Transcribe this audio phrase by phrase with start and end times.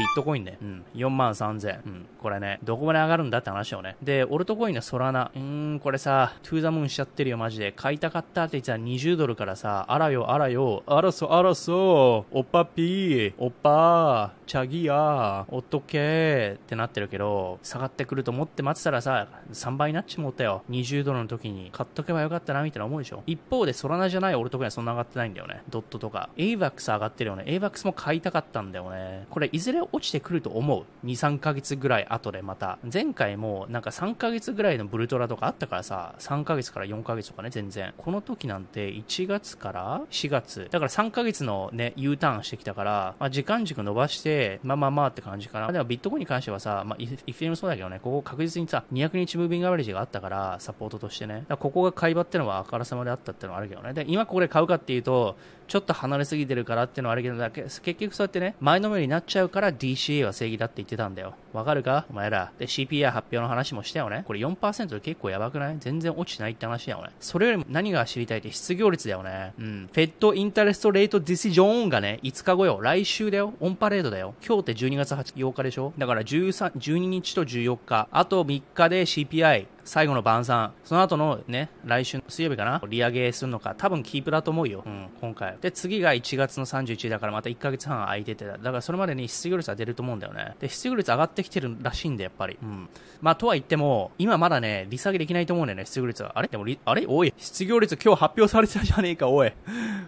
[0.00, 0.56] ビットコインね。
[0.62, 0.84] うん。
[0.94, 1.80] 4万3000。
[1.84, 2.06] うん。
[2.18, 3.96] これね、どこまで上がるんだって話をね。
[4.02, 5.30] で、オルトコインのソラナ。
[5.34, 7.72] うーん、これさ、トゥーザムーンしちゃってるよ、マジで。
[7.72, 20.62] 買いたかったって言ってたら20ドルからさ、あらよ、あらよ、あらそ、あらそ、おっぱぴー、おっぱー、チャギやおっとけーってなってるけど、下がってくると思って待ってたらさ、3倍になっちまったよ。
[20.70, 23.22] 20ドルの時に買っとけばよかったな、みたいな思うでしょ。
[23.26, 25.62] 一方で、ソラナじゃないオルトコインはそんな上がってないんだよね。
[25.68, 26.30] ドットとか。
[26.36, 27.44] AVAX 上がってるよね。
[27.46, 29.26] AVAX も買いたかったんだよね。
[29.30, 30.84] これ、いずれ落ちてくると思う。
[31.06, 32.78] 2、3ヶ月ぐらい後でまた。
[32.92, 37.92] 前回も、なんか3ヶ月ぐらいのブルトラとかあったからさ、3ヶ月から4ヶ月とかね、全然。
[37.96, 40.68] この時なんて1月から4月。
[40.70, 45.72] だから3ヶ月のね、U ターンしてきたから、まあ、時間軸伸ばして、まあまあまあって感じかな。
[45.72, 51.44] でもビットコインに関してはさ、まあ、イフィもそうだけどね、ここ確実にさ、200日ムービングアベレージがあったから、サポートとしてね。
[51.48, 53.92] ここが買い場ってのはあからさまであったってのはあるけどね。
[53.92, 61.34] で、今ここで買うかっていうと、ちょっと離れすぎてるからっていうのはあるけど、だけ結局そうやってね、前のめりになっちゃうから DCA は正義だって言ってたんだよ。
[61.52, 62.06] わかるか？
[62.10, 62.52] お前ら。
[62.58, 64.22] で、CPI 発表の話もしたよね？
[64.26, 65.76] これ4%で結構やばくない？
[65.80, 67.10] 全然落ちてないって話だよね？
[67.18, 69.54] それよりも何が知りたいって失業率だよね？
[69.58, 69.90] うん。
[69.92, 72.78] フェットインタレストレートディシジョンがね、5日後よ。
[72.80, 73.54] 来週だよ。
[73.58, 74.34] オンパレードだよ。
[74.46, 75.92] 今日って12月8日でしょ？
[75.96, 78.08] だから13、12日と14日。
[78.10, 79.66] あと3日で CPI。
[79.84, 85.56] 最後の晩餐、その後のね、来週水曜日かな、利上げするのか、多分キープだと思うよ、うん、今回。
[85.60, 90.54] で、次が1月の31日だからまた1ヶ月半空いてて、だからそれまでに失業率は出ると思うんだよね。
[90.60, 92.58] で、失業率上がってきてるらしいんで、やっぱり。
[92.62, 92.88] うん。
[93.20, 96.32] まあ、とは言っても、今まだね、利下げできないと思うんだよね、失業率は。
[96.34, 96.48] あれ？
[96.48, 97.06] でも、あれ？
[97.06, 99.52] おい、失業率今日発表されてたじゃねえか、おい。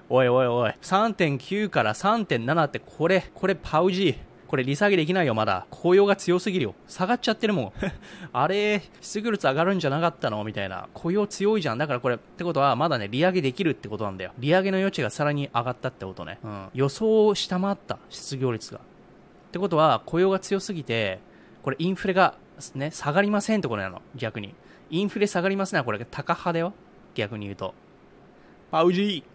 [0.09, 0.75] おいおいおい。
[0.83, 4.32] 3.9から3.7って、これ、これパウジー。
[4.53, 5.67] これ利下げできないよ、まだ。
[5.71, 6.75] 紅葉が強すぎるよ。
[6.87, 7.73] 下がっちゃってるもん。
[8.35, 10.45] あれ、失業率上がるんじゃなかったの？
[10.45, 10.91] みたいな。
[10.93, 11.79] 雇用強いじゃん。
[11.79, 14.33] だからこれ、ってことは、まだね、利上げできるってことなんだよ。
[14.39, 16.39] 利上げの余地がさらに上がったってことね。
[16.45, 16.69] うん。
[16.75, 18.81] 予想を下回った、失業率が。
[18.81, 18.83] っ
[19.53, 21.21] てことは、雇用が強すぎて、
[21.63, 22.35] これインフレが、
[22.75, 24.03] ね、下がりませんってことなの。
[24.17, 24.55] 逆に。
[24.91, 25.83] インフレ下がりますね。
[25.83, 26.75] これ、高派だよ。
[27.15, 27.73] 逆に言うと。
[28.71, 29.32] パウジー